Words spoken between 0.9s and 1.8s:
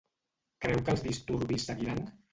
els disturbis